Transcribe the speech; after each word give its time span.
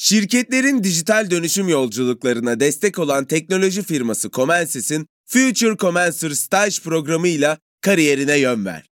Şirketlerin 0.00 0.84
dijital 0.84 1.30
dönüşüm 1.30 1.68
yolculuklarına 1.68 2.60
destek 2.60 2.98
olan 2.98 3.24
teknoloji 3.24 3.82
firması 3.82 4.30
Comensys'in 4.30 5.06
Future 5.26 5.76
Comencer 5.76 6.30
Stage 6.30 6.76
programıyla 6.84 7.58
kariyerine 7.80 8.38
yön 8.38 8.64
ver. 8.64 8.86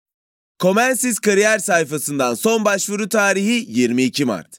Comensys 0.60 1.20
kariyer 1.20 1.60
sayfasından 1.60 2.34
son 2.34 2.66
başvuru 2.66 3.10
tarihi 3.10 3.66
22 3.68 4.26
Mart. 4.26 4.58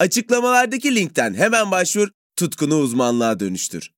Açıklamalardaki 0.00 0.94
linkten 0.94 1.34
hemen 1.34 1.70
başvur, 1.70 2.08
tutkunu 2.36 2.78
uzmanlığa 2.78 3.40
dönüştür. 3.40 3.90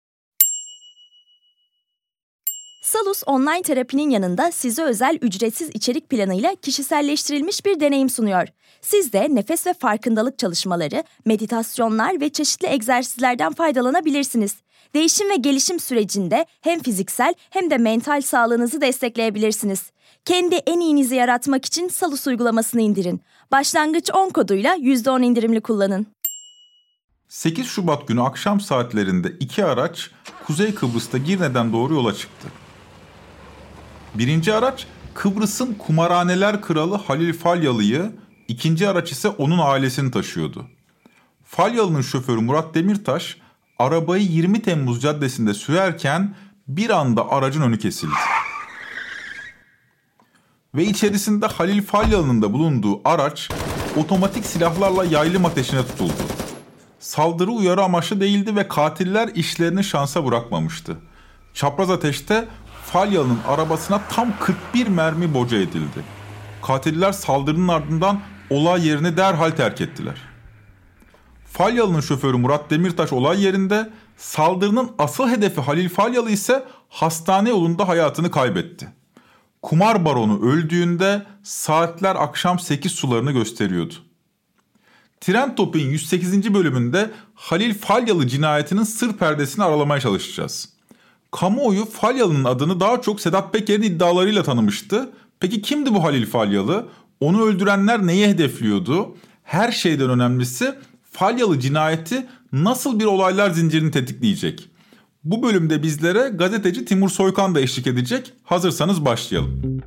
Salus 2.89 3.23
online 3.27 3.63
terapinin 3.63 4.11
yanında 4.11 4.53
size 4.53 4.83
özel 4.83 5.19
ücretsiz 5.23 5.71
içerik 5.75 6.09
planıyla 6.09 6.55
kişiselleştirilmiş 6.55 7.65
bir 7.65 7.81
deneyim 7.81 8.11
sunuyor. 8.11 8.49
Siz 8.81 9.13
de 9.13 9.27
nefes 9.31 9.67
ve 9.67 9.75
farkındalık 9.75 10.39
çalışmaları, 10.39 11.05
meditasyonlar 11.25 12.21
ve 12.21 12.29
çeşitli 12.29 12.69
egzersizlerden 12.69 13.53
faydalanabilirsiniz. 13.53 14.57
Değişim 14.95 15.31
ve 15.31 15.37
gelişim 15.37 15.81
sürecinde 15.81 16.47
hem 16.61 16.83
fiziksel 16.83 17.35
hem 17.51 17.71
de 17.71 17.79
mental 17.79 18.21
sağlığınızı 18.21 18.81
destekleyebilirsiniz. 18.81 19.91
Kendi 20.25 20.55
en 20.55 20.81
iyinizi 20.81 21.15
yaratmak 21.15 21.65
için 21.65 21.89
Salus 21.89 22.27
uygulamasını 22.27 22.81
indirin. 22.81 23.21
Başlangıç 23.53 24.11
10 24.15 24.31
koduyla 24.31 24.77
%10 24.77 25.25
indirimli 25.25 25.61
kullanın. 25.61 26.07
8 27.29 27.67
Şubat 27.67 28.09
günü 28.09 28.23
akşam 28.23 28.61
saatlerinde 28.61 29.33
iki 29.41 29.65
araç 29.65 30.11
Kuzey 30.47 30.75
Kıbrıs'ta 30.75 31.19
Girne'den 31.19 31.73
doğru 31.73 31.95
yola 31.95 32.15
çıktı. 32.15 32.49
Birinci 34.15 34.55
araç 34.55 34.87
Kıbrıs'ın 35.15 35.75
kumarhaneler 35.75 36.63
kralı 36.63 36.97
Halil 36.97 37.33
Falyalı'yı, 37.33 38.13
ikinci 38.49 38.89
araç 38.89 39.13
ise 39.13 39.29
onun 39.29 39.59
ailesini 39.59 40.11
taşıyordu. 40.11 40.67
Falyalı'nın 41.45 42.03
şoförü 42.03 42.41
Murat 42.41 42.75
Demirtaş 42.75 43.37
arabayı 43.79 44.25
20 44.25 44.63
Temmuz 44.63 45.03
Caddesi'nde 45.03 45.55
sürerken 45.55 46.35
bir 46.69 46.91
anda 46.91 47.31
aracın 47.31 47.63
önü 47.63 47.79
kesildi. 47.79 48.13
Ve 50.75 50.85
içerisinde 50.85 51.47
Halil 51.47 51.83
Falyalı'nın 51.83 52.43
da 52.43 52.53
bulunduğu 52.53 53.01
araç 53.05 53.49
otomatik 53.97 54.47
silahlarla 54.47 55.05
yaylım 55.05 55.45
ateşine 55.45 55.87
tutuldu. 55.87 56.13
Saldırı 57.01 57.51
uyarı 57.51 57.83
amaçlı 57.83 58.21
değildi 58.21 58.57
ve 58.57 58.69
katiller 58.69 59.29
işlerini 59.29 59.85
şansa 59.85 60.27
bırakmamıştı. 60.27 60.97
Çapraz 61.55 61.91
ateşte 61.91 62.49
Falyalı'nın 62.93 63.41
arabasına 63.49 64.01
tam 64.09 64.33
41 64.41 64.87
mermi 64.87 65.35
boca 65.35 65.57
edildi. 65.57 66.05
Katiller 66.63 67.13
saldırının 67.13 67.69
ardından 67.69 68.21
olay 68.51 68.89
yerini 68.89 69.17
derhal 69.17 69.51
terk 69.51 69.81
ettiler. 69.81 70.17
Falyalı'nın 71.53 72.01
şoförü 72.01 72.37
Murat 72.37 72.71
Demirtaş 72.71 73.13
olay 73.13 73.45
yerinde, 73.45 73.91
saldırının 74.17 74.91
asıl 74.99 75.29
hedefi 75.29 75.61
Halil 75.61 75.89
Falyalı 75.89 76.31
ise 76.31 76.65
hastane 76.89 77.49
yolunda 77.49 77.89
hayatını 77.89 78.31
kaybetti. 78.31 78.89
Kumar 79.63 80.05
baronu 80.05 80.51
öldüğünde 80.51 81.27
saatler 81.43 82.17
akşam 82.17 82.59
8 82.59 82.93
sularını 82.93 83.33
gösteriyordu. 83.33 83.95
Trend 85.21 85.57
Topik'in 85.57 85.91
108. 85.91 86.55
bölümünde 86.55 87.11
Halil 87.35 87.79
Falyalı 87.79 88.27
cinayetinin 88.27 88.85
sır 88.85 89.13
perdesini 89.13 89.65
aralamaya 89.65 90.01
çalışacağız. 90.01 90.78
Kamuoyu 91.31 91.85
Falyalı'nın 91.85 92.45
adını 92.45 92.81
daha 92.81 93.01
çok 93.01 93.21
Sedat 93.21 93.53
Peker'in 93.53 93.83
iddialarıyla 93.83 94.43
tanımıştı. 94.43 95.11
Peki 95.41 95.63
kimdi 95.63 95.95
bu 95.95 96.05
Halil 96.05 96.27
Falyalı? 96.27 96.87
Onu 97.21 97.43
öldürenler 97.43 98.07
neyi 98.07 98.27
hedefliyordu? 98.27 99.17
Her 99.43 99.73
şeyden 99.73 100.11
önemlisi 100.11 100.75
Falyalı 101.11 101.61
cinayeti 101.61 102.27
nasıl 102.53 103.01
bir 103.01 103.05
olaylar 103.05 103.51
zincirini 103.51 103.91
tetikleyecek? 103.91 104.71
Bu 105.25 105.43
bölümde 105.43 105.83
bizlere 105.83 106.29
gazeteci 106.29 106.85
Timur 106.85 107.09
Soykan 107.09 107.55
da 107.55 107.61
eşlik 107.61 107.87
edecek. 107.87 108.33
Hazırsanız 108.45 109.05
başlayalım. 109.05 109.78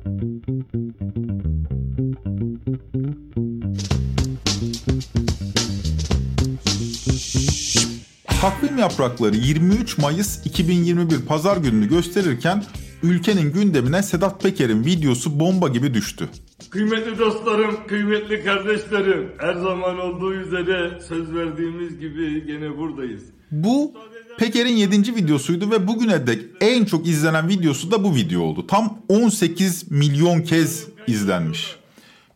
Takvim 8.42 8.78
yaprakları 8.78 9.36
23 9.36 9.98
Mayıs 9.98 10.46
2021 10.46 11.20
pazar 11.26 11.56
gününü 11.56 11.88
gösterirken 11.88 12.64
ülkenin 13.02 13.52
gündemine 13.52 14.02
Sedat 14.02 14.42
Peker'in 14.42 14.84
videosu 14.84 15.40
bomba 15.40 15.68
gibi 15.68 15.94
düştü. 15.94 16.28
Kıymetli 16.70 17.18
dostlarım, 17.18 17.76
kıymetli 17.86 18.44
kardeşlerim, 18.44 19.32
her 19.38 19.54
zaman 19.54 19.98
olduğu 19.98 20.34
üzere 20.34 21.00
söz 21.08 21.34
verdiğimiz 21.34 21.98
gibi 21.98 22.46
gene 22.46 22.78
buradayız. 22.78 23.22
Bu 23.50 23.94
Peker'in 24.38 24.76
7. 24.76 25.16
videosuydu 25.16 25.70
ve 25.70 25.88
bugüne 25.88 26.26
dek 26.26 26.42
en 26.60 26.84
çok 26.84 27.06
izlenen 27.06 27.48
videosu 27.48 27.90
da 27.90 28.04
bu 28.04 28.14
video 28.14 28.42
oldu. 28.42 28.66
Tam 28.66 28.98
18 29.08 29.90
milyon 29.90 30.40
kez 30.40 30.86
izlenmiş. 31.06 31.76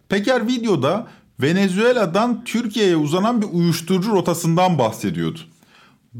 Peker 0.08 0.46
videoda 0.46 1.06
Venezuela'dan 1.42 2.44
Türkiye'ye 2.44 2.96
uzanan 2.96 3.42
bir 3.42 3.46
uyuşturucu 3.52 4.12
rotasından 4.12 4.78
bahsediyordu. 4.78 5.38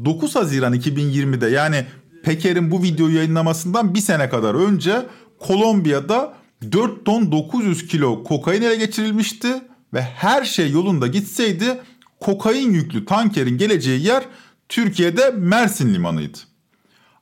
9 0.05 0.35
Haziran 0.35 0.73
2020'de 0.73 1.47
yani 1.47 1.85
Peker'in 2.23 2.71
bu 2.71 2.83
videoyu 2.83 3.15
yayınlamasından 3.15 3.93
bir 3.93 3.99
sene 3.99 4.29
kadar 4.29 4.55
önce 4.55 5.05
Kolombiya'da 5.39 6.33
4 6.71 7.05
ton 7.05 7.31
900 7.31 7.87
kilo 7.87 8.23
kokain 8.23 8.61
ele 8.61 8.75
geçirilmişti 8.75 9.47
ve 9.93 10.01
her 10.01 10.43
şey 10.43 10.71
yolunda 10.71 11.07
gitseydi 11.07 11.81
kokain 12.19 12.73
yüklü 12.73 13.05
tankerin 13.05 13.57
geleceği 13.57 14.05
yer 14.05 14.23
Türkiye'de 14.69 15.31
Mersin 15.31 15.93
limanıydı. 15.93 16.37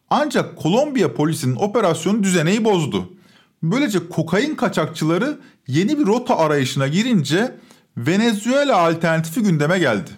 Ancak 0.09 0.57
Kolombiya 0.57 1.13
polisinin 1.13 1.55
operasyonu 1.55 2.23
düzeneyi 2.23 2.65
bozdu. 2.65 3.13
Böylece 3.63 4.09
kokain 4.09 4.55
kaçakçıları 4.55 5.39
yeni 5.67 5.99
bir 5.99 6.05
rota 6.05 6.37
arayışına 6.37 6.87
girince 6.87 7.55
Venezuela 7.97 8.77
alternatifi 8.77 9.41
gündeme 9.41 9.79
geldi. 9.79 10.11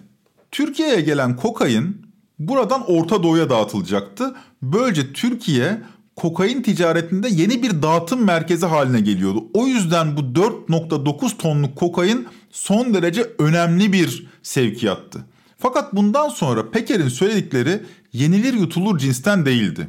Türkiye'ye 0.50 1.00
gelen 1.00 1.36
kokain 1.36 2.07
buradan 2.38 2.90
Orta 2.90 3.22
Doğu'ya 3.22 3.50
dağıtılacaktı. 3.50 4.34
Böylece 4.62 5.12
Türkiye 5.12 5.82
kokain 6.16 6.62
ticaretinde 6.62 7.28
yeni 7.28 7.62
bir 7.62 7.82
dağıtım 7.82 8.24
merkezi 8.24 8.66
haline 8.66 9.00
geliyordu. 9.00 9.44
O 9.54 9.66
yüzden 9.66 10.16
bu 10.16 10.20
4.9 10.20 11.36
tonluk 11.36 11.76
kokain 11.76 12.28
son 12.50 12.94
derece 12.94 13.32
önemli 13.38 13.92
bir 13.92 14.26
sevkiyattı. 14.42 15.24
Fakat 15.58 15.96
bundan 15.96 16.28
sonra 16.28 16.70
Peker'in 16.70 17.08
söyledikleri 17.08 17.82
yenilir 18.12 18.52
yutulur 18.52 18.98
cinsten 18.98 19.46
değildi. 19.46 19.88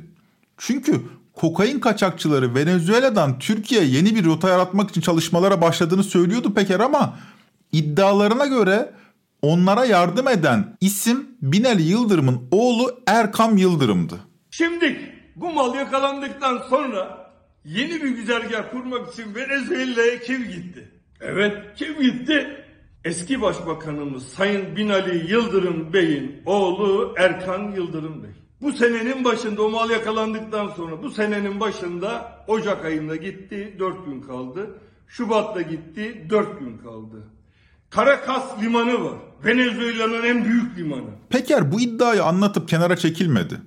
Çünkü 0.57 1.01
kokain 1.33 1.79
kaçakçıları 1.79 2.55
Venezuela'dan 2.55 3.39
Türkiye'ye 3.39 3.87
yeni 3.87 4.15
bir 4.15 4.25
rota 4.25 4.49
yaratmak 4.49 4.89
için 4.89 5.01
çalışmalara 5.01 5.61
başladığını 5.61 6.03
söylüyordu 6.03 6.53
Peker 6.53 6.79
ama 6.79 7.19
iddialarına 7.71 8.45
göre 8.45 8.93
onlara 9.41 9.85
yardım 9.85 10.27
eden 10.27 10.77
isim 10.81 11.27
Binali 11.41 11.83
Yıldırım'ın 11.83 12.41
oğlu 12.51 12.99
Erkam 13.07 13.57
Yıldırım'dı. 13.57 14.19
Şimdi 14.51 15.13
bu 15.35 15.53
mal 15.53 15.75
yakalandıktan 15.75 16.57
sonra 16.69 17.31
yeni 17.65 18.03
bir 18.03 18.09
güzergah 18.09 18.71
kurmak 18.71 19.13
için 19.13 19.35
Venezuela'ya 19.35 20.19
kim 20.19 20.43
gitti? 20.43 20.91
Evet 21.21 21.57
kim 21.75 22.01
gitti? 22.01 22.65
Eski 23.05 23.41
Başbakanımız 23.41 24.27
Sayın 24.27 24.75
Binali 24.75 25.31
Yıldırım 25.31 25.93
Bey'in 25.93 26.41
oğlu 26.45 27.13
Erkan 27.17 27.71
Yıldırım 27.71 28.23
Bey. 28.23 28.29
Bu 28.61 28.71
senenin 28.71 29.23
başında 29.23 29.61
o 29.61 29.69
mal 29.69 29.89
yakalandıktan 29.89 30.67
sonra 30.67 31.03
bu 31.03 31.09
senenin 31.09 31.59
başında 31.59 32.43
Ocak 32.47 32.85
ayında 32.85 33.15
gitti 33.15 33.75
4 33.79 34.05
gün 34.05 34.21
kaldı. 34.21 34.79
Şubat'ta 35.07 35.61
gitti 35.61 36.25
4 36.29 36.59
gün 36.59 36.77
kaldı. 36.77 37.23
Caracas 37.95 38.43
limanı 38.61 39.03
var. 39.03 39.13
Venezuela'nın 39.45 40.23
en 40.23 40.45
büyük 40.45 40.77
limanı. 40.77 41.09
Peker 41.29 41.71
bu 41.71 41.81
iddiayı 41.81 42.23
anlatıp 42.23 42.69
kenara 42.69 42.97
çekilmedi. 42.97 43.61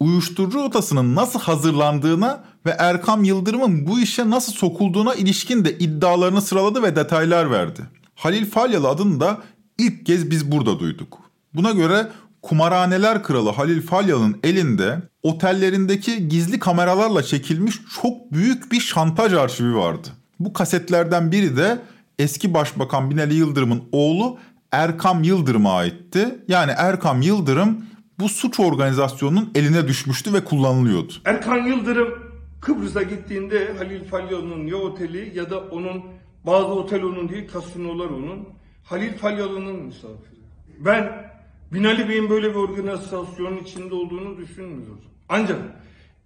Uyuşturucu 0.00 0.58
rotasının 0.58 1.14
nasıl 1.14 1.40
hazırlandığına 1.40 2.44
ve 2.66 2.70
Erkam 2.78 3.24
Yıldırım'ın 3.24 3.86
bu 3.86 4.00
işe 4.00 4.30
nasıl 4.30 4.52
sokulduğuna 4.52 5.14
ilişkin 5.14 5.64
de 5.64 5.78
iddialarını 5.78 6.42
sıraladı 6.42 6.82
ve 6.82 6.96
detaylar 6.96 7.50
verdi. 7.50 7.80
Halil 8.14 8.50
Falyalı 8.50 8.88
adını 8.88 9.20
da 9.20 9.38
ilk 9.78 10.06
kez 10.06 10.30
biz 10.30 10.52
burada 10.52 10.78
duyduk. 10.78 11.18
Buna 11.54 11.70
göre 11.70 12.08
kumarhaneler 12.42 13.22
kralı 13.22 13.50
Halil 13.50 13.82
Falyalı'nın 13.82 14.40
elinde 14.42 15.02
otellerindeki 15.22 16.28
gizli 16.28 16.58
kameralarla 16.58 17.22
çekilmiş 17.22 17.80
çok 18.02 18.32
büyük 18.32 18.72
bir 18.72 18.80
şantaj 18.80 19.32
arşivi 19.32 19.74
vardı. 19.74 20.08
Bu 20.40 20.52
kasetlerden 20.52 21.32
biri 21.32 21.56
de 21.56 21.78
eski 22.18 22.54
başbakan 22.54 23.10
Binali 23.10 23.34
Yıldırım'ın 23.34 23.82
oğlu 23.92 24.38
Erkam 24.72 25.22
Yıldırım'a 25.22 25.72
aitti. 25.72 26.44
Yani 26.48 26.72
Erkam 26.76 27.22
Yıldırım 27.22 27.84
bu 28.18 28.28
suç 28.28 28.60
organizasyonunun 28.60 29.50
eline 29.54 29.88
düşmüştü 29.88 30.32
ve 30.32 30.44
kullanılıyordu. 30.44 31.12
Erkan 31.24 31.66
Yıldırım 31.66 32.32
Kıbrıs'a 32.60 33.02
gittiğinde 33.02 33.72
Halil 33.78 34.04
Falyalı'nın 34.04 34.66
ya 34.66 34.76
oteli 34.76 35.38
ya 35.38 35.50
da 35.50 35.60
onun 35.60 36.02
bazı 36.46 36.66
otel 36.66 37.02
onun 37.02 37.28
değil 37.28 37.48
kasinolar 37.48 38.06
onun. 38.06 38.48
Halil 38.84 39.12
Falyalı'nın 39.12 39.76
misafiri. 39.76 40.40
Ben 40.78 41.32
Binali 41.72 42.08
Bey'in 42.08 42.30
böyle 42.30 42.50
bir 42.50 42.54
organizasyonun 42.54 43.58
içinde 43.58 43.94
olduğunu 43.94 44.36
düşünmüyorum. 44.36 45.00
Ancak 45.28 45.58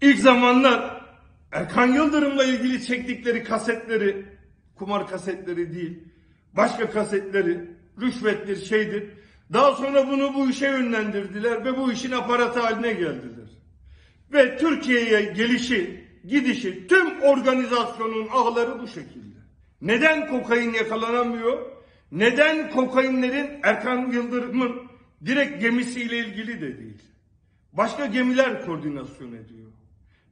ilk 0.00 0.18
zamanlar 0.18 1.06
Erkan 1.52 1.86
Yıldırım'la 1.86 2.44
ilgili 2.44 2.84
çektikleri 2.86 3.44
kasetleri, 3.44 4.24
kumar 4.78 5.08
kasetleri 5.08 5.74
değil, 5.74 5.98
başka 6.52 6.90
kasetleri, 6.90 7.70
rüşvettir, 8.00 8.64
şeydir. 8.64 9.04
Daha 9.52 9.72
sonra 9.72 10.08
bunu 10.08 10.34
bu 10.34 10.50
işe 10.50 10.66
yönlendirdiler 10.66 11.64
ve 11.64 11.76
bu 11.76 11.92
işin 11.92 12.12
aparatı 12.12 12.60
haline 12.60 12.92
geldiler. 12.92 13.50
Ve 14.32 14.56
Türkiye'ye 14.56 15.22
gelişi, 15.22 16.04
gidişi, 16.24 16.86
tüm 16.86 17.20
organizasyonun 17.22 18.28
ağları 18.32 18.82
bu 18.82 18.88
şekilde. 18.88 19.36
Neden 19.80 20.28
kokain 20.28 20.72
yakalanamıyor? 20.72 21.66
Neden 22.12 22.70
kokainlerin 22.70 23.50
Erkan 23.62 24.10
Yıldırım'ın 24.10 24.82
direkt 25.26 25.60
gemisiyle 25.60 26.18
ilgili 26.18 26.60
de 26.60 26.78
değil. 26.78 27.02
Başka 27.72 28.06
gemiler 28.06 28.66
koordinasyon 28.66 29.28
ediyor. 29.32 29.66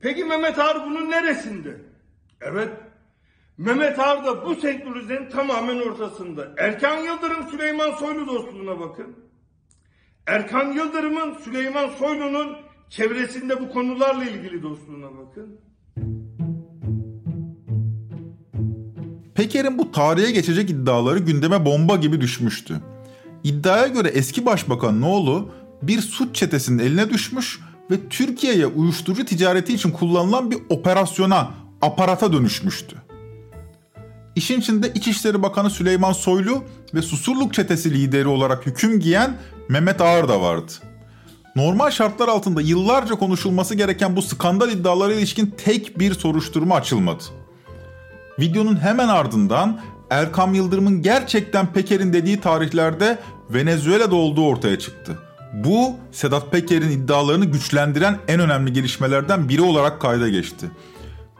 Peki 0.00 0.24
Mehmet 0.24 0.58
Ağar 0.58 0.86
bunun 0.86 1.10
neresinde? 1.10 1.76
Evet, 2.40 2.68
Mehmet 3.58 3.98
Ağar 3.98 4.24
da 4.24 4.46
bu 4.46 4.54
senkronizin 4.54 5.28
tamamen 5.32 5.76
ortasında. 5.76 6.48
Erkan 6.58 6.98
Yıldırım 6.98 7.50
Süleyman 7.50 7.90
Soylu 7.90 8.26
dostluğuna 8.26 8.80
bakın. 8.80 9.16
Erkan 10.26 10.72
Yıldırım'ın 10.72 11.34
Süleyman 11.44 11.88
Soylu'nun 11.98 12.56
çevresinde 12.90 13.60
bu 13.60 13.72
konularla 13.72 14.24
ilgili 14.24 14.62
dostluğuna 14.62 15.06
bakın. 15.18 15.60
Peker'in 19.34 19.78
bu 19.78 19.92
tarihe 19.92 20.30
geçecek 20.30 20.70
iddiaları 20.70 21.18
gündeme 21.18 21.64
bomba 21.64 21.96
gibi 21.96 22.20
düşmüştü. 22.20 22.80
İddiaya 23.44 23.86
göre 23.86 24.08
eski 24.08 24.46
başbakan 24.46 25.00
Noğlu 25.00 25.50
bir 25.82 26.00
suç 26.00 26.36
çetesinin 26.36 26.78
eline 26.78 27.10
düşmüş 27.10 27.60
ve 27.90 28.08
Türkiye'ye 28.10 28.66
uyuşturucu 28.66 29.24
ticareti 29.24 29.74
için 29.74 29.90
kullanılan 29.90 30.50
bir 30.50 30.58
operasyona, 30.68 31.50
aparata 31.82 32.32
dönüşmüştü. 32.32 33.03
İşin 34.36 34.60
içinde 34.60 34.92
İçişleri 34.94 35.42
Bakanı 35.42 35.70
Süleyman 35.70 36.12
Soylu 36.12 36.64
ve 36.94 37.02
Susurluk 37.02 37.54
çetesi 37.54 37.94
lideri 37.94 38.28
olarak 38.28 38.66
hüküm 38.66 39.00
giyen 39.00 39.36
Mehmet 39.68 40.00
Ağar 40.00 40.28
da 40.28 40.40
vardı. 40.40 40.72
Normal 41.56 41.90
şartlar 41.90 42.28
altında 42.28 42.60
yıllarca 42.60 43.14
konuşulması 43.14 43.74
gereken 43.74 44.16
bu 44.16 44.22
skandal 44.22 44.70
iddialara 44.70 45.14
ilişkin 45.14 45.54
tek 45.64 45.98
bir 45.98 46.14
soruşturma 46.14 46.74
açılmadı. 46.74 47.24
Videonun 48.38 48.76
hemen 48.82 49.08
ardından 49.08 49.80
Erkam 50.10 50.54
Yıldırım'ın 50.54 51.02
gerçekten 51.02 51.72
Peker'in 51.72 52.12
dediği 52.12 52.40
tarihlerde 52.40 53.18
Venezuela'da 53.50 54.14
olduğu 54.14 54.46
ortaya 54.46 54.78
çıktı. 54.78 55.18
Bu 55.52 55.96
Sedat 56.12 56.52
Peker'in 56.52 56.90
iddialarını 56.90 57.44
güçlendiren 57.44 58.18
en 58.28 58.40
önemli 58.40 58.72
gelişmelerden 58.72 59.48
biri 59.48 59.62
olarak 59.62 60.00
kayda 60.00 60.28
geçti. 60.28 60.70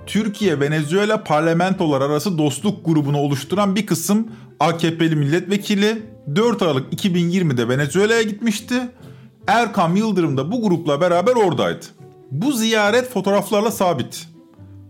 Türkiye-Venezuela 0.07 1.25
parlamentolar 1.25 2.01
arası 2.01 2.39
dostluk 2.39 2.85
grubunu 2.85 3.19
oluşturan 3.19 3.77
bir 3.77 3.87
kısım 3.87 4.29
AKP'li 4.61 5.17
milletvekili 5.17 6.03
4 6.37 6.63
Aralık 6.63 6.93
2020'de 6.93 7.69
Venezuela'ya 7.69 8.23
gitmişti. 8.23 8.75
Erkam 9.47 9.97
Yıldırım 9.97 10.37
da 10.37 10.53
bu 10.53 10.63
grupla 10.63 11.01
beraber 11.01 11.37
oradaydı. 11.37 11.87
Bu 12.31 12.53
ziyaret 12.53 13.11
fotoğraflarla 13.11 13.71
sabit. 13.71 14.29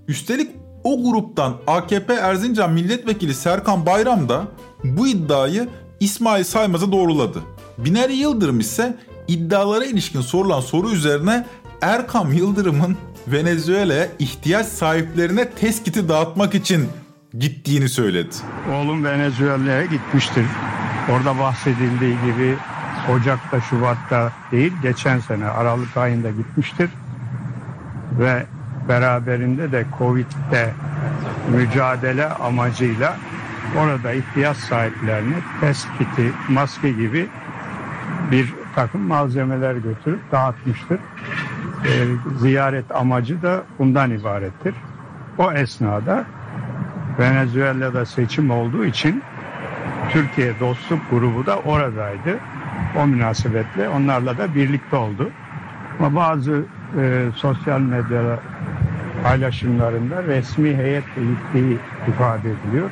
Üstelik 0.08 0.50
o 0.84 1.02
gruptan 1.02 1.54
AKP 1.66 2.14
Erzincan 2.14 2.72
Milletvekili 2.72 3.34
Serkan 3.34 3.86
Bayram 3.86 4.28
da 4.28 4.44
bu 4.84 5.08
iddiayı 5.08 5.68
İsmail 6.00 6.44
Saymaz'a 6.44 6.92
doğruladı. 6.92 7.38
Binali 7.78 8.12
Yıldırım 8.12 8.60
ise 8.60 8.96
iddialara 9.28 9.84
ilişkin 9.84 10.20
sorulan 10.20 10.60
soru 10.60 10.90
üzerine 10.90 11.46
Erkam 11.80 12.32
Yıldırım'ın 12.32 12.96
Venezuela'ya 13.28 14.06
ihtiyaç 14.18 14.66
sahiplerine 14.66 15.50
test 15.50 16.08
dağıtmak 16.08 16.54
için 16.54 16.88
gittiğini 17.38 17.88
söyledi. 17.88 18.34
Oğlum 18.72 19.04
Venezuela'ya 19.04 19.84
gitmiştir. 19.84 20.44
Orada 21.10 21.38
bahsedildiği 21.38 22.16
gibi 22.26 22.54
Ocak'ta, 23.12 23.60
Şubat'ta 23.60 24.32
değil, 24.52 24.72
geçen 24.82 25.18
sene 25.18 25.46
Aralık 25.46 25.96
ayında 25.96 26.30
gitmiştir. 26.30 26.90
Ve 28.18 28.46
beraberinde 28.88 29.72
de 29.72 29.86
Covid'de 29.98 30.70
mücadele 31.56 32.26
amacıyla 32.26 33.16
orada 33.78 34.12
ihtiyaç 34.12 34.56
sahiplerine 34.56 35.36
test 35.60 35.86
kiti, 35.98 36.32
maske 36.48 36.90
gibi 36.90 37.28
bir 38.30 38.54
takım 38.74 39.00
malzemeler 39.00 39.74
götürüp 39.74 40.32
dağıtmıştır. 40.32 40.98
E, 41.84 42.06
ziyaret 42.38 42.96
amacı 42.96 43.42
da 43.42 43.62
bundan 43.78 44.10
ibarettir. 44.10 44.74
O 45.38 45.52
esnada 45.52 46.24
Venezuela'da 47.18 48.06
seçim 48.06 48.50
olduğu 48.50 48.84
için 48.84 49.22
Türkiye 50.10 50.60
Dostluk 50.60 51.10
Grubu 51.10 51.46
da 51.46 51.58
oradaydı. 51.58 52.38
O 52.98 53.06
münasebetle 53.06 53.88
onlarla 53.88 54.38
da 54.38 54.54
birlikte 54.54 54.96
oldu. 54.96 55.30
Ama 55.98 56.16
bazı 56.16 56.62
e, 57.00 57.28
sosyal 57.36 57.80
medya 57.80 58.40
paylaşımlarında 59.22 60.22
resmi 60.22 60.76
heyetle 60.76 61.22
gittiği 61.22 61.78
ifade 62.08 62.50
ediliyor. 62.50 62.90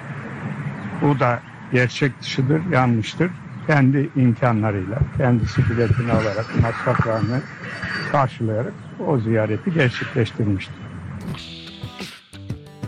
Bu 1.02 1.20
da 1.20 1.40
gerçek 1.72 2.20
dışıdır, 2.20 2.62
yanlıştır. 2.72 3.30
Kendi 3.66 4.10
imkanlarıyla, 4.16 4.98
kendisi 5.18 5.70
biletini 5.70 6.12
alarak, 6.12 6.46
masraflarını 6.62 7.40
karşılayarak 8.12 8.74
o 9.08 9.18
ziyareti 9.18 9.72
gerçekleştirmiştir. 9.74 10.74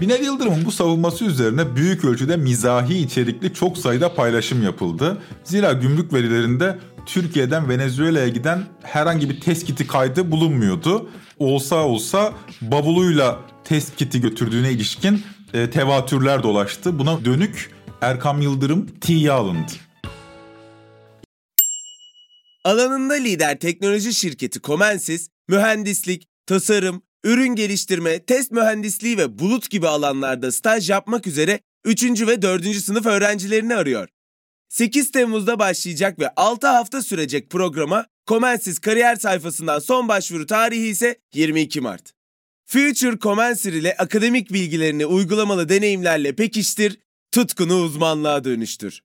Binali 0.00 0.24
Yıldırım'ın 0.24 0.64
bu 0.64 0.72
savunması 0.72 1.24
üzerine 1.24 1.76
büyük 1.76 2.04
ölçüde 2.04 2.36
mizahi 2.36 2.98
içerikli 2.98 3.54
çok 3.54 3.78
sayıda 3.78 4.14
paylaşım 4.14 4.62
yapıldı. 4.62 5.22
Zira 5.44 5.72
gümrük 5.72 6.12
verilerinde 6.12 6.78
Türkiye'den 7.06 7.68
Venezuela'ya 7.68 8.28
giden 8.28 8.64
herhangi 8.82 9.30
bir 9.30 9.40
test 9.40 9.86
kaydı 9.86 10.30
bulunmuyordu. 10.30 11.08
Olsa 11.38 11.76
olsa 11.76 12.32
bavuluyla 12.62 13.40
test 13.64 13.98
götürdüğüne 13.98 14.70
ilişkin 14.70 15.22
e, 15.54 15.70
tevatürler 15.70 16.42
dolaştı. 16.42 16.98
Buna 16.98 17.24
dönük 17.24 17.70
Erkam 18.00 18.40
Yıldırım 18.40 18.86
tiye 19.00 19.32
alındı. 19.32 19.72
Alanında 22.64 23.14
lider 23.14 23.58
teknoloji 23.58 24.14
şirketi 24.14 24.60
Comensis, 24.60 25.28
mühendislik, 25.48 26.28
tasarım, 26.46 27.02
ürün 27.24 27.54
geliştirme, 27.54 28.24
test 28.24 28.52
mühendisliği 28.52 29.18
ve 29.18 29.38
bulut 29.38 29.70
gibi 29.70 29.88
alanlarda 29.88 30.52
staj 30.52 30.90
yapmak 30.90 31.26
üzere 31.26 31.60
3. 31.84 32.04
ve 32.26 32.42
4. 32.42 32.76
sınıf 32.76 33.06
öğrencilerini 33.06 33.76
arıyor. 33.76 34.08
8 34.68 35.10
Temmuz'da 35.10 35.58
başlayacak 35.58 36.18
ve 36.18 36.28
6 36.36 36.66
hafta 36.66 37.02
sürecek 37.02 37.50
programa 37.50 38.06
Comensis 38.26 38.78
kariyer 38.78 39.16
sayfasından 39.16 39.78
son 39.78 40.08
başvuru 40.08 40.46
tarihi 40.46 40.86
ise 40.86 41.20
22 41.34 41.80
Mart. 41.80 42.12
Future 42.66 43.18
Comensir 43.18 43.72
ile 43.72 43.96
akademik 43.96 44.52
bilgilerini 44.52 45.06
uygulamalı 45.06 45.68
deneyimlerle 45.68 46.36
pekiştir, 46.36 46.98
tutkunu 47.32 47.80
uzmanlığa 47.80 48.44
dönüştür. 48.44 49.02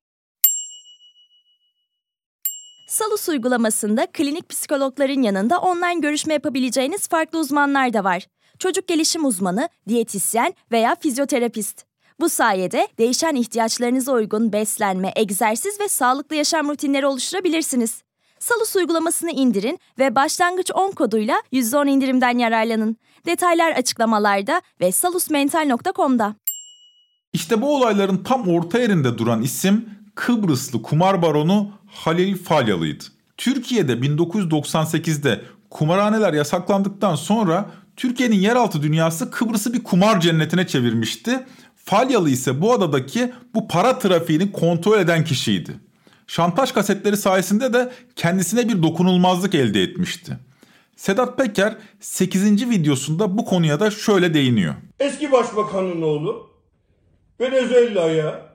Salus 2.90 3.30
uygulamasında 3.30 4.06
klinik 4.06 4.50
psikologların 4.50 5.22
yanında 5.22 5.60
online 5.60 6.00
görüşme 6.00 6.34
yapabileceğiniz 6.34 7.08
farklı 7.08 7.40
uzmanlar 7.40 7.94
da 7.94 8.04
var. 8.04 8.28
Çocuk 8.60 8.88
gelişim 8.88 9.26
uzmanı, 9.26 9.70
diyetisyen 9.88 10.54
veya 10.72 10.96
fizyoterapist. 11.00 11.86
Bu 12.20 12.30
sayede 12.30 12.88
değişen 12.98 13.36
ihtiyaçlarınıza 13.36 14.12
uygun 14.12 14.54
beslenme, 14.54 15.12
egzersiz 15.16 15.80
ve 15.80 15.88
sağlıklı 15.88 16.36
yaşam 16.36 16.70
rutinleri 16.70 17.06
oluşturabilirsiniz. 17.06 18.04
Salus 18.40 18.76
uygulamasını 18.76 19.32
indirin 19.32 19.80
ve 20.00 20.16
başlangıç 20.16 20.72
10 20.74 20.92
koduyla 20.92 21.42
%10 21.52 21.90
indirimden 21.90 22.38
yararlanın. 22.38 22.98
Detaylar 23.26 23.72
açıklamalarda 23.72 24.62
ve 24.82 24.92
salusmental.com'da. 24.92 26.36
İşte 27.34 27.62
bu 27.62 27.76
olayların 27.76 28.24
tam 28.24 28.48
orta 28.48 28.80
yerinde 28.80 29.18
duran 29.18 29.42
isim 29.42 30.00
Kıbrıslı 30.16 30.82
kumar 30.82 31.22
baronu 31.22 31.72
Halil 31.92 32.38
Falyalı'ydı. 32.38 33.04
Türkiye'de 33.38 33.94
1998'de 33.94 35.42
kumarhaneler 35.70 36.34
yasaklandıktan 36.34 37.16
sonra 37.16 37.72
Türkiye'nin 37.96 38.36
yeraltı 38.36 38.82
dünyası 38.82 39.32
Kıbrıs'ı 39.32 39.74
bir 39.74 39.84
kumar 39.84 40.20
cennetine 40.20 40.68
çevirmişti. 40.68 41.46
Falyalı 41.76 42.30
ise 42.30 42.62
bu 42.62 42.74
adadaki 42.74 43.34
bu 43.54 43.68
para 43.68 44.00
trafiğini 44.00 44.52
kontrol 44.52 45.00
eden 45.00 45.24
kişiydi. 45.24 45.80
Şantaj 46.28 46.72
kasetleri 46.72 47.18
sayesinde 47.18 47.74
de 47.74 47.92
kendisine 48.16 48.70
bir 48.70 48.84
dokunulmazlık 48.84 49.56
elde 49.56 49.84
etmişti. 49.84 50.38
Sedat 50.96 51.38
Peker 51.38 51.78
8. 52.00 52.70
videosunda 52.70 53.38
bu 53.38 53.46
konuya 53.46 53.80
da 53.80 53.92
şöyle 53.92 54.34
değiniyor. 54.34 54.76
Eski 55.00 55.32
başbakanın 55.32 56.02
oğlu 56.02 56.50
Venezuela'ya 57.40 58.50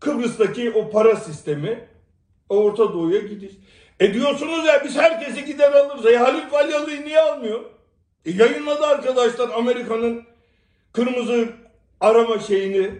Kıbrıs'taki 0.00 0.70
o 0.70 0.90
para 0.90 1.16
sistemi 1.16 1.84
Orta 2.50 2.92
Doğu'ya 2.92 3.20
gidiş. 3.20 3.52
E 4.00 4.14
diyorsunuz 4.14 4.66
ya 4.66 4.84
biz 4.84 4.96
herkesi 4.96 5.44
gider 5.44 5.72
alırız. 5.72 6.06
E 6.06 6.16
Halil 6.16 6.48
Falyalı'yı 6.48 7.04
niye 7.04 7.20
almıyor? 7.20 7.60
E 8.24 8.30
yayınladı 8.30 8.86
arkadaşlar 8.86 9.48
Amerika'nın 9.48 10.22
kırmızı 10.92 11.48
arama 12.00 12.38
şeyini. 12.38 12.90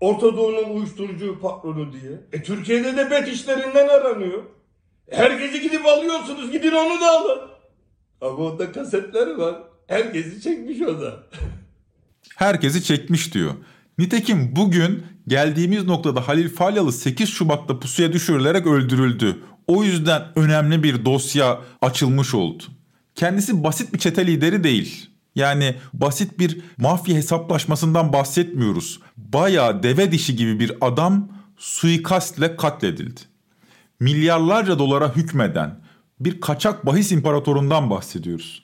Orta 0.00 0.36
Doğu'nun 0.36 0.76
uyuşturucu 0.76 1.40
patronu 1.40 1.92
diye. 1.92 2.12
E 2.32 2.42
Türkiye'de 2.42 2.96
de 2.96 3.10
bet 3.10 3.28
işlerinden 3.28 3.88
aranıyor. 3.88 4.42
E, 5.08 5.16
herkesi 5.16 5.60
gidip 5.60 5.86
alıyorsunuz. 5.86 6.52
Gidin 6.52 6.72
onu 6.72 7.00
da 7.00 7.10
alın. 7.10 7.40
Ama 8.20 8.36
onda 8.36 8.72
kasetler 8.72 9.34
var. 9.34 9.54
Herkesi 9.86 10.42
çekmiş 10.42 10.80
o 10.82 11.00
da. 11.00 11.22
Herkesi 12.36 12.84
çekmiş 12.84 13.34
diyor. 13.34 13.54
Nitekim 13.98 14.56
bugün 14.56 15.02
geldiğimiz 15.28 15.84
noktada 15.84 16.28
Halil 16.28 16.48
Falyalı 16.48 16.92
8 16.92 17.28
Şubat'ta 17.28 17.78
pusuya 17.78 18.12
düşürülerek 18.12 18.66
öldürüldü. 18.66 19.42
O 19.66 19.84
yüzden 19.84 20.22
önemli 20.36 20.82
bir 20.82 21.04
dosya 21.04 21.60
açılmış 21.82 22.34
oldu. 22.34 22.62
Kendisi 23.14 23.64
basit 23.64 23.94
bir 23.94 23.98
çete 23.98 24.26
lideri 24.26 24.64
değil. 24.64 25.10
Yani 25.34 25.74
basit 25.92 26.38
bir 26.38 26.60
mafya 26.78 27.16
hesaplaşmasından 27.16 28.12
bahsetmiyoruz. 28.12 29.00
Bayağı 29.16 29.82
deve 29.82 30.12
dişi 30.12 30.36
gibi 30.36 30.60
bir 30.60 30.72
adam 30.80 31.28
suikastle 31.56 32.56
katledildi. 32.56 33.20
Milyarlarca 34.00 34.78
dolara 34.78 35.16
hükmeden 35.16 35.80
bir 36.20 36.40
kaçak 36.40 36.86
bahis 36.86 37.12
imparatorundan 37.12 37.90
bahsediyoruz. 37.90 38.63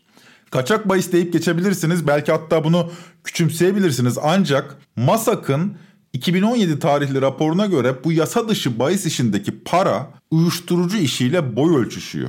Kaçak 0.50 0.88
bahis 0.88 1.12
deyip 1.12 1.32
geçebilirsiniz. 1.32 2.06
Belki 2.06 2.32
hatta 2.32 2.64
bunu 2.64 2.92
küçümseyebilirsiniz. 3.24 4.18
Ancak 4.22 4.76
MASAK'ın 4.96 5.76
2017 6.12 6.78
tarihli 6.78 7.22
raporuna 7.22 7.66
göre 7.66 8.04
bu 8.04 8.12
yasa 8.12 8.48
dışı 8.48 8.78
bahis 8.78 9.06
işindeki 9.06 9.64
para 9.64 10.10
uyuşturucu 10.30 10.96
işiyle 10.96 11.56
boy 11.56 11.76
ölçüşüyor. 11.76 12.28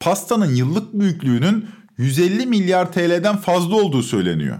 Pastanın 0.00 0.54
yıllık 0.54 0.94
büyüklüğünün 0.94 1.68
150 1.98 2.46
milyar 2.46 2.92
TL'den 2.92 3.36
fazla 3.36 3.74
olduğu 3.74 4.02
söyleniyor. 4.02 4.58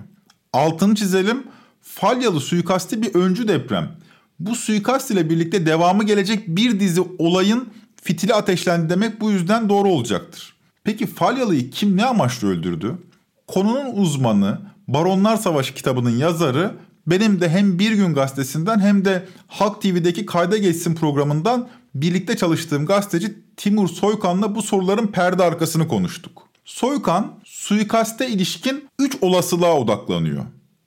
Altını 0.53 0.95
çizelim. 0.95 1.43
Falyalı 1.83 2.41
suikasti 2.41 3.03
bir 3.03 3.15
öncü 3.15 3.49
deprem. 3.49 3.97
Bu 4.41 4.55
suikast 4.55 5.11
ile 5.11 5.31
birlikte 5.31 5.67
devamı 5.67 6.05
gelecek 6.05 6.49
bir 6.49 6.81
dizi 6.81 7.01
olayın 7.19 7.69
fitili 8.03 8.35
ateşlendi 8.35 8.91
demek 8.91 9.21
bu 9.21 9.31
yüzden 9.31 9.69
doğru 9.69 9.89
olacaktır. 9.89 10.57
Peki 10.85 11.07
Falyalı'yı 11.07 11.71
kim 11.71 11.97
ne 11.97 12.05
amaçla 12.05 12.49
öldürdü? 12.49 12.99
Konunun 13.47 13.97
uzmanı, 13.97 14.61
Baronlar 14.89 15.37
Savaşı 15.37 15.75
kitabının 15.75 16.19
yazarı 16.19 16.75
benim 17.07 17.41
de 17.41 17.49
hem 17.49 17.79
Bir 17.79 17.93
Gün 17.93 18.15
Gazetesi'nden 18.15 18.81
hem 18.81 19.05
de 19.05 19.29
Halk 19.47 19.83
TV'deki 19.83 20.27
Kayda 20.27 20.57
Geçsin 20.57 20.95
programından 20.95 21.69
birlikte 21.95 22.37
çalıştığım 22.37 22.87
gazeteci 22.87 23.35
Timur 23.57 23.89
Soykan'la 23.89 24.55
bu 24.55 24.63
soruların 24.63 25.07
perde 25.07 25.43
arkasını 25.43 25.89
konuştuk. 25.89 26.43
Soykan 26.65 27.33
suikaste 27.45 28.29
ilişkin 28.29 28.89
3 28.99 29.17
olasılığa 29.21 29.79
odaklanıyor. 29.79 30.45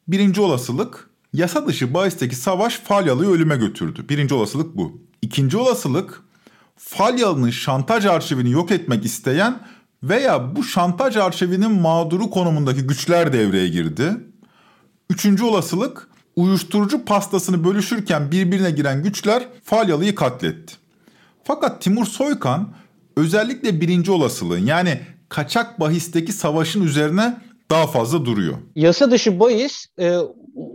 Birinci 0.08 0.42
olasılık 0.42 1.10
yasa 1.34 1.68
dışı 1.68 1.94
bahisteki 1.94 2.36
savaş 2.36 2.80
Falyalı'yı 2.80 3.30
ölüme 3.30 3.58
götürdü. 3.58 4.06
Birinci 4.10 4.34
olasılık 4.34 4.78
bu. 4.78 5.02
İkinci 5.22 5.58
olasılık 5.58 6.24
Falyalı'nın 6.78 7.50
şantaj 7.50 8.06
arşivini 8.06 8.52
yok 8.52 8.72
etmek 8.72 9.06
isteyen 9.06 9.60
veya 10.10 10.56
bu 10.56 10.64
şantaj 10.64 11.18
arşivinin 11.18 11.72
mağduru 11.72 12.30
konumundaki 12.30 12.82
güçler 12.82 13.34
devreye 13.34 13.68
girdi. 13.68 14.18
Üçüncü 15.10 15.44
olasılık 15.44 16.10
uyuşturucu 16.36 17.06
pastasını 17.06 17.64
bölüşürken 17.64 18.32
birbirine 18.32 18.72
giren 18.72 19.04
güçler 19.04 19.44
Falyalı'yı 19.64 20.16
katletti. 20.16 20.76
Fakat 21.44 21.82
Timur 21.82 22.06
Soykan 22.06 22.70
özellikle 23.18 23.82
birinci 23.82 24.12
olasılığın 24.12 24.66
yani 24.66 25.00
kaçak 25.30 25.80
bahisteki 25.80 26.34
savaşın 26.34 26.84
üzerine 26.84 27.38
daha 27.72 27.88
fazla 27.88 28.26
duruyor. 28.26 28.58
Yasa 28.76 29.12
dışı 29.12 29.40
bahis 29.40 29.86
e, 30.00 30.18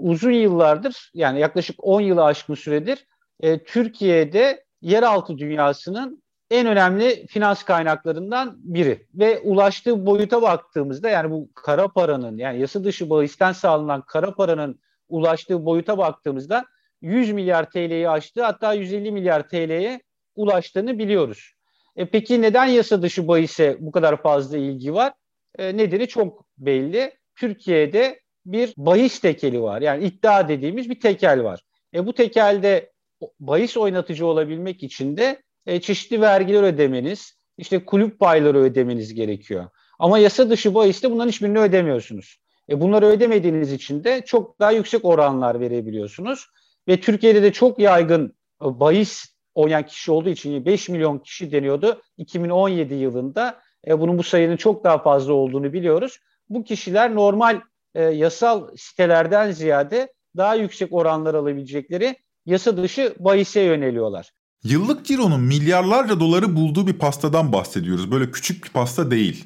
uzun 0.01 0.33
yıllardır 0.33 1.11
yani 1.15 1.41
yaklaşık 1.41 1.77
10 1.79 2.01
yılı 2.01 2.25
aşkın 2.25 2.55
süredir 2.55 3.07
e, 3.41 3.65
Türkiye'de 3.65 4.65
yeraltı 4.83 5.39
dünyasının 5.39 6.23
en 6.51 6.67
önemli 6.67 7.27
finans 7.27 7.63
kaynaklarından 7.63 8.57
biri. 8.59 9.07
Ve 9.15 9.39
ulaştığı 9.41 10.07
boyuta 10.07 10.43
baktığımızda 10.43 11.09
yani 11.09 11.31
bu 11.31 11.49
kara 11.55 11.89
paranın 11.89 12.39
yani 12.39 12.61
yasa 12.61 12.85
dışı 12.85 13.11
bahisten 13.11 13.53
sağlanan 13.53 14.03
kara 14.07 14.35
paranın 14.35 14.81
ulaştığı 15.09 15.65
boyuta 15.65 15.99
baktığımızda 15.99 16.65
100 17.03 17.33
milyar 17.33 17.71
TL'yi 17.71 18.09
aştı 18.09 18.43
hatta 18.43 18.73
150 18.73 19.13
milyar 19.13 19.49
TL'ye 19.49 20.01
ulaştığını 20.37 20.99
biliyoruz. 20.99 21.55
E 21.97 22.07
peki 22.07 22.43
neden 22.43 22.67
yasa 22.67 23.03
dışı 23.03 23.29
bahise 23.29 23.77
bu 23.81 23.93
kadar 23.93 24.23
fazla 24.23 24.59
ilgi 24.59 24.95
var? 24.95 25.13
E, 25.59 25.77
nedeni 25.77 26.09
çok 26.09 26.47
belli. 26.59 27.13
Türkiye'de 27.35 28.21
bir 28.47 28.75
bahis 28.77 29.21
tekeli 29.21 29.63
var. 29.63 29.83
Yani 29.83 30.05
iddia 30.05 30.49
dediğimiz 30.49 30.91
bir 30.91 31.01
tekel 31.01 31.45
var. 31.45 31.61
E 31.95 32.07
bu 32.07 32.13
tekelde 32.13 32.93
bahis 33.41 33.77
oynatıcı 33.77 34.27
olabilmek 34.27 34.83
için 34.83 35.17
de 35.17 35.43
e, 35.67 35.81
çeşitli 35.81 36.21
vergiler 36.21 36.63
ödemeniz, 36.63 37.35
işte 37.59 37.85
kulüp 37.85 38.19
payları 38.19 38.59
ödemeniz 38.59 39.15
gerekiyor. 39.15 39.67
Ama 39.99 40.19
yasa 40.19 40.51
dışı 40.51 40.75
bahiste 40.75 41.11
bunların 41.11 41.29
hiçbirini 41.29 41.59
ödemiyorsunuz. 41.59 42.41
E, 42.71 42.81
bunları 42.81 43.07
ödemediğiniz 43.07 43.73
için 43.73 44.05
de 44.05 44.23
çok 44.27 44.61
daha 44.61 44.73
yüksek 44.73 45.05
oranlar 45.05 45.61
verebiliyorsunuz. 45.61 46.47
Ve 46.89 47.01
Türkiye'de 47.01 47.43
de 47.43 47.53
çok 47.53 47.79
yaygın 47.79 48.37
e, 48.63 48.81
bahis 48.81 49.25
oynayan 49.55 49.87
kişi 49.87 50.13
olduğu 50.13 50.29
için 50.29 50.65
5 50.65 50.89
milyon 50.89 51.19
kişi 51.19 51.53
deniyordu 51.53 52.03
2017 52.17 52.95
yılında. 52.95 53.61
E, 53.87 54.01
bunun 54.01 54.19
bu 54.19 54.23
sayının 54.23 54.57
çok 54.57 54.85
daha 54.85 54.99
fazla 54.99 55.33
olduğunu 55.33 55.73
biliyoruz. 55.73 56.19
Bu 56.49 56.65
kişiler 56.65 57.15
normal 57.15 57.61
e, 57.95 58.03
yasal 58.03 58.77
sitelerden 58.77 59.51
ziyade 59.51 60.13
daha 60.37 60.55
yüksek 60.55 60.93
oranlar 60.93 61.35
alabilecekleri 61.35 62.17
yasa 62.47 62.77
dışı 62.77 63.15
bahise 63.19 63.61
yöneliyorlar. 63.61 64.31
Yıllık 64.65 65.07
cironun 65.07 65.41
milyarlarca 65.41 66.21
doları 66.21 66.57
bulduğu 66.57 66.87
bir 66.87 66.93
pastadan 66.93 67.53
bahsediyoruz. 67.53 68.11
Böyle 68.11 68.31
küçük 68.31 68.65
bir 68.65 68.69
pasta 68.69 69.11
değil. 69.11 69.45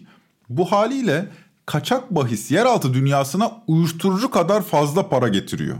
Bu 0.48 0.72
haliyle 0.72 1.28
kaçak 1.66 2.10
bahis 2.10 2.50
yeraltı 2.50 2.94
dünyasına 2.94 3.52
uyuşturucu 3.66 4.30
kadar 4.30 4.62
fazla 4.62 5.08
para 5.08 5.28
getiriyor. 5.28 5.76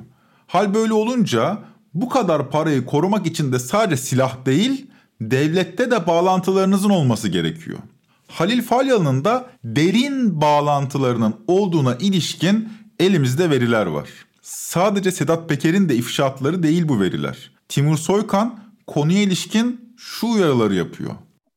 Hal 0.46 0.74
böyle 0.74 0.92
olunca 0.92 1.58
bu 1.94 2.08
kadar 2.08 2.50
parayı 2.50 2.86
korumak 2.86 3.26
için 3.26 3.52
de 3.52 3.58
sadece 3.58 3.96
silah 3.96 4.46
değil, 4.46 4.86
devlette 5.20 5.90
de 5.90 6.06
bağlantılarınızın 6.06 6.90
olması 6.90 7.28
gerekiyor. 7.28 7.78
Halil 8.28 8.62
Falyalı'nın 8.62 9.24
da 9.24 9.46
derin 9.64 10.40
bağlantılarının 10.40 11.34
olduğuna 11.46 11.94
ilişkin 11.94 12.68
elimizde 12.98 13.50
veriler 13.50 13.86
var. 13.86 14.08
Sadece 14.42 15.12
Sedat 15.12 15.48
Peker'in 15.48 15.88
de 15.88 15.96
ifşaatları 15.96 16.62
değil 16.62 16.88
bu 16.88 17.00
veriler. 17.00 17.50
Timur 17.68 17.96
Soykan 17.96 18.63
konuya 18.86 19.22
ilişkin 19.22 19.94
şu 19.98 20.26
uyarıları 20.26 20.74
yapıyor. 20.74 21.10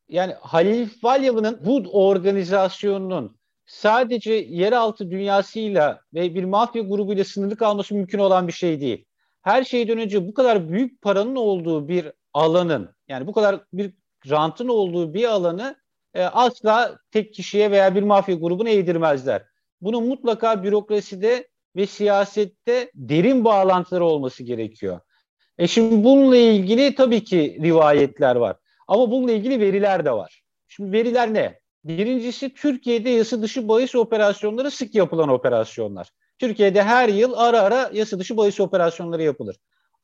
Yani 0.08 0.34
Halil 0.40 0.88
Falyalı'nın 1.02 1.60
bu 1.64 1.82
organizasyonunun 1.92 3.38
sadece 3.66 4.32
yeraltı 4.32 5.10
dünyasıyla 5.10 6.00
ve 6.14 6.34
bir 6.34 6.44
mafya 6.44 6.82
grubuyla 6.82 7.24
sınırlı 7.24 7.56
kalması 7.56 7.94
mümkün 7.94 8.18
olan 8.18 8.48
bir 8.48 8.52
şey 8.52 8.80
değil. 8.80 9.04
Her 9.42 9.64
şeyden 9.64 9.98
önce 9.98 10.28
bu 10.28 10.34
kadar 10.34 10.68
büyük 10.68 11.02
paranın 11.02 11.36
olduğu 11.36 11.88
bir 11.88 12.12
alanın 12.34 12.94
yani 13.08 13.26
bu 13.26 13.32
kadar 13.32 13.60
bir 13.72 13.92
rantın 14.30 14.68
olduğu 14.68 15.14
bir 15.14 15.24
alanı 15.24 15.76
e, 16.14 16.22
asla 16.22 16.98
tek 17.10 17.34
kişiye 17.34 17.70
veya 17.70 17.94
bir 17.94 18.02
mafya 18.02 18.34
grubuna 18.34 18.68
eğdirmezler. 18.68 19.42
Bunun 19.80 20.08
mutlaka 20.08 20.64
bürokraside 20.64 21.48
ve 21.76 21.86
siyasette 21.86 22.90
derin 22.94 23.44
bağlantıları 23.44 24.04
olması 24.04 24.42
gerekiyor. 24.42 25.00
E 25.58 25.66
şimdi 25.66 26.04
bununla 26.04 26.36
ilgili 26.36 26.94
tabii 26.94 27.24
ki 27.24 27.58
rivayetler 27.62 28.36
var. 28.36 28.56
Ama 28.88 29.10
bununla 29.10 29.32
ilgili 29.32 29.60
veriler 29.60 30.04
de 30.04 30.12
var. 30.12 30.42
Şimdi 30.68 30.92
veriler 30.92 31.34
ne? 31.34 31.60
Birincisi 31.84 32.54
Türkiye'de 32.54 33.10
yasa 33.10 33.42
dışı 33.42 33.68
bahis 33.68 33.94
operasyonları 33.94 34.70
sık 34.70 34.94
yapılan 34.94 35.28
operasyonlar. 35.28 36.10
Türkiye'de 36.38 36.82
her 36.82 37.08
yıl 37.08 37.34
ara 37.36 37.60
ara 37.60 37.90
yasa 37.92 38.18
dışı 38.18 38.36
bahis 38.36 38.60
operasyonları 38.60 39.22
yapılır. 39.22 39.56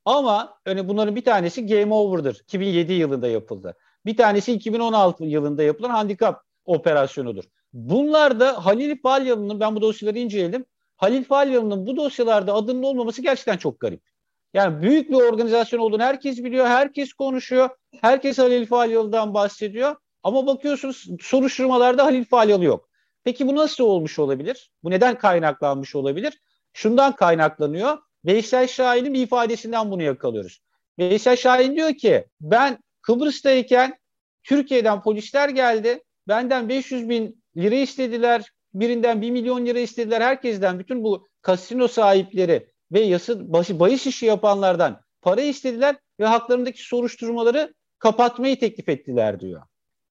Ama 0.05 0.59
hani 0.65 0.89
bunların 0.89 1.17
bir 1.17 1.25
tanesi 1.25 1.67
Game 1.67 1.95
Over'dır. 1.95 2.41
2007 2.43 2.93
yılında 2.93 3.29
yapıldı. 3.29 3.75
Bir 4.07 4.17
tanesi 4.17 4.53
2016 4.53 5.25
yılında 5.25 5.63
yapılan 5.63 5.91
handikap 5.91 6.43
operasyonudur. 6.65 7.45
Bunlar 7.73 8.41
da 8.41 8.67
Halil 8.67 9.03
Falyalı'nın 9.03 9.61
ben 9.61 9.77
bu 9.77 9.81
dosyaları 9.83 10.19
inceledim. 10.19 10.65
Halil 10.97 11.25
Falyalı'nın 11.25 11.87
bu 11.87 11.97
dosyalarda 11.97 12.55
adının 12.55 12.83
olmaması 12.83 13.23
gerçekten 13.23 13.57
çok 13.57 13.81
garip. 13.81 14.14
Yani 14.55 14.83
büyük 14.83 15.11
bir 15.11 15.15
organizasyon 15.15 15.81
olduğunu 15.81 16.03
herkes 16.03 16.45
biliyor, 16.45 16.67
herkes 16.67 17.13
konuşuyor, 17.13 17.71
herkes 18.01 18.39
Halil 18.39 18.67
Falyalı'dan 18.67 19.35
bahsediyor. 19.35 19.97
Ama 20.23 20.47
bakıyorsunuz 20.47 21.07
soruşturmalarda 21.21 22.05
Halil 22.05 22.25
Falyalı 22.25 22.65
yok. 22.65 22.89
Peki 23.25 23.47
bu 23.47 23.57
nasıl 23.57 23.85
olmuş 23.85 24.19
olabilir? 24.19 24.71
Bu 24.83 24.91
neden 24.91 25.19
kaynaklanmış 25.19 25.95
olabilir? 25.95 26.41
Şundan 26.73 27.17
kaynaklanıyor. 27.17 27.99
Veysel 28.25 28.67
Şahin'in 28.67 29.15
bir 29.15 29.23
ifadesinden 29.23 29.91
bunu 29.91 30.03
yakalıyoruz. 30.03 30.63
Veysel 30.99 31.37
Şahin 31.37 31.77
diyor 31.77 31.95
ki 31.95 32.25
ben 32.41 32.79
Kıbrıs'tayken 33.03 33.99
Türkiye'den 34.43 35.03
polisler 35.03 35.49
geldi. 35.49 36.03
Benden 36.29 36.69
500 36.69 37.09
bin 37.09 37.43
lira 37.57 37.75
istediler. 37.75 38.51
Birinden 38.75 39.23
1 39.23 39.31
milyon 39.31 39.67
lira 39.67 39.79
istediler. 39.79 40.21
Herkesten 40.21 40.79
bütün 40.79 41.05
bu 41.05 41.29
kasino 41.43 41.89
sahipleri 41.89 42.74
ve 42.93 43.01
yasa, 43.01 43.53
başı, 43.53 43.81
bahis 43.81 44.07
işi 44.07 44.27
yapanlardan 44.27 45.01
para 45.23 45.41
istediler 45.41 45.97
ve 46.21 46.27
haklarındaki 46.27 46.83
soruşturmaları 46.83 47.75
kapatmayı 47.99 48.61
teklif 48.61 48.89
ettiler 48.89 49.41
diyor. 49.41 49.63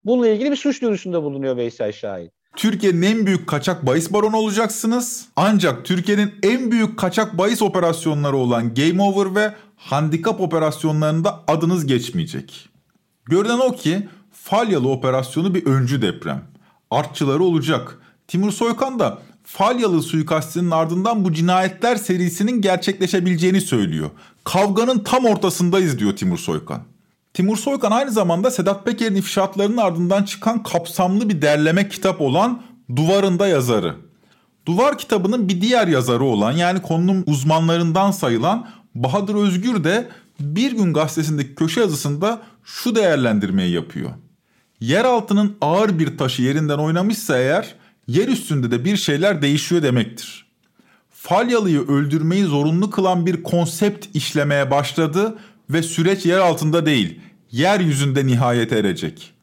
Bununla 0.03 0.27
ilgili 0.27 0.51
bir 0.51 0.55
suç 0.55 0.81
duyurusunda 0.81 1.23
bulunuyor 1.23 1.57
Veysel 1.57 1.91
Şahin. 1.91 2.31
Türkiye'nin 2.55 3.01
en 3.01 3.25
büyük 3.25 3.47
kaçak 3.47 3.85
bahis 3.85 4.13
baronu 4.13 4.37
olacaksınız. 4.37 5.25
Ancak 5.35 5.85
Türkiye'nin 5.85 6.33
en 6.43 6.71
büyük 6.71 6.99
kaçak 6.99 7.37
bahis 7.37 7.61
operasyonları 7.61 8.37
olan 8.37 8.73
Game 8.73 9.01
Over 9.01 9.35
ve 9.35 9.53
Handikap 9.75 10.41
operasyonlarında 10.41 11.43
adınız 11.47 11.85
geçmeyecek. 11.85 12.69
Görünen 13.25 13.59
o 13.59 13.71
ki 13.71 14.07
Falyalı 14.31 14.89
operasyonu 14.89 15.55
bir 15.55 15.65
öncü 15.65 16.01
deprem. 16.01 16.43
Artçıları 16.91 17.43
olacak. 17.43 17.99
Timur 18.27 18.51
Soykan 18.51 18.99
da 18.99 19.21
Falyalı 19.43 20.01
suikastinin 20.01 20.71
ardından 20.71 21.25
bu 21.25 21.33
cinayetler 21.33 21.95
serisinin 21.95 22.62
gerçekleşebileceğini 22.62 23.62
söylüyor. 23.62 24.09
Kavganın 24.43 25.00
tam 25.00 25.25
ortasındayız 25.25 26.00
diyor 26.00 26.15
Timur 26.15 26.38
Soykan. 26.38 26.81
Timur 27.33 27.57
Soykan 27.57 27.91
aynı 27.91 28.12
zamanda 28.12 28.51
Sedat 28.51 28.85
Peker'in 28.85 29.15
ifşaatlarının 29.15 29.77
ardından 29.77 30.23
çıkan 30.23 30.63
kapsamlı 30.63 31.29
bir 31.29 31.41
derleme 31.41 31.89
kitap 31.89 32.21
olan 32.21 32.62
Duvarında 32.95 33.47
yazarı. 33.47 33.95
Duvar 34.65 34.97
kitabının 34.97 35.50
bir 35.50 35.62
diğer 35.62 35.88
yazarı 35.88 36.23
olan 36.23 36.51
yani 36.51 36.81
konunun 36.81 37.23
uzmanlarından 37.27 38.12
sayılan 38.12 38.67
Bahadır 38.95 39.35
Özgür 39.35 39.83
de 39.83 40.09
Bir 40.39 40.71
Gün 40.71 40.93
gazetesindeki 40.93 41.55
köşe 41.55 41.79
yazısında 41.81 42.41
şu 42.63 42.95
değerlendirmeyi 42.95 43.73
yapıyor. 43.73 44.09
Yer 44.79 45.05
altının 45.05 45.55
ağır 45.62 46.00
bir 46.00 46.17
taşı 46.17 46.41
yerinden 46.41 46.77
oynamışsa 46.77 47.38
eğer 47.38 47.75
yer 48.07 48.27
üstünde 48.27 48.72
de 48.72 48.86
bir 48.86 48.98
şeyler 48.98 49.41
değişiyor 49.41 49.83
demektir. 49.83 50.45
Falyalı'yı 51.12 51.88
öldürmeyi 51.88 52.43
zorunlu 52.43 52.89
kılan 52.89 53.25
bir 53.25 53.43
konsept 53.43 54.05
işlemeye 54.13 54.72
başladı 54.72 55.38
ve 55.69 55.83
süreç 55.83 56.25
yer 56.25 56.39
altında 56.39 56.86
değil, 56.86 57.19
yeryüzünde 57.51 58.27
nihayete 58.27 58.77
erecek. 58.79 59.33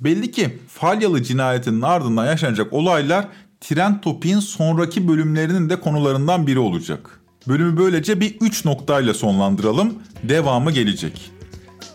Belli 0.00 0.30
ki 0.30 0.58
Falyalı 0.68 1.22
cinayetinin 1.22 1.82
ardından 1.82 2.26
yaşanacak 2.26 2.72
olaylar 2.72 3.28
Tren 3.60 4.00
Topi'nin 4.00 4.40
sonraki 4.40 5.08
bölümlerinin 5.08 5.70
de 5.70 5.80
konularından 5.80 6.46
biri 6.46 6.58
olacak. 6.58 7.20
Bölümü 7.48 7.76
böylece 7.76 8.20
bir 8.20 8.36
üç 8.40 8.64
noktayla 8.64 9.14
sonlandıralım. 9.14 9.94
Devamı 10.22 10.70
gelecek. 10.70 11.30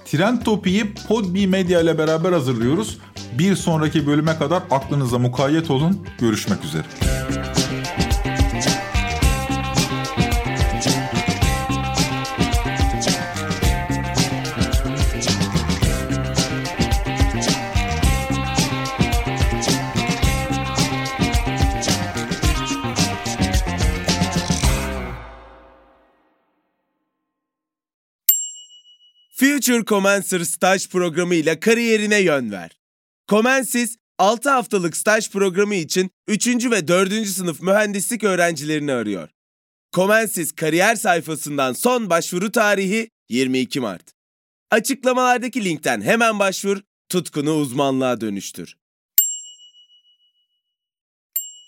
Tren 0.05 0.43
Topi'yi 0.43 0.93
Podbi 1.07 1.47
Medya 1.47 1.81
ile 1.81 1.97
beraber 1.97 2.31
hazırlıyoruz. 2.31 2.97
Bir 3.33 3.55
sonraki 3.55 4.07
bölüme 4.07 4.37
kadar 4.37 4.63
aklınıza 4.71 5.19
mukayyet 5.19 5.71
olun. 5.71 6.07
Görüşmek 6.19 6.63
üzere. 6.63 6.85
Future 29.39 29.85
Commencer 29.85 30.39
staj 30.39 30.89
programı 30.89 31.35
ile 31.35 31.59
kariyerine 31.59 32.19
yön 32.19 32.51
ver. 32.51 32.76
Comensis 33.29 33.97
6 34.17 34.49
haftalık 34.49 34.97
staj 34.97 35.29
programı 35.29 35.75
için 35.75 36.11
3. 36.27 36.47
ve 36.47 36.87
4. 36.87 37.27
sınıf 37.27 37.61
mühendislik 37.61 38.23
öğrencilerini 38.23 38.93
arıyor. 38.93 39.29
Comensis 39.95 40.51
kariyer 40.51 40.95
sayfasından 40.95 41.73
son 41.73 42.09
başvuru 42.09 42.51
tarihi 42.51 43.09
22 43.29 43.79
Mart. 43.79 44.13
Açıklamalardaki 44.71 45.65
linkten 45.65 46.01
hemen 46.01 46.39
başvur, 46.39 46.81
tutkunu 47.09 47.53
uzmanlığa 47.53 48.21
dönüştür. 48.21 48.75